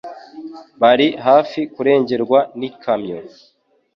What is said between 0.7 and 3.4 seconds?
Bari hafi kurengerwa n'ikamyo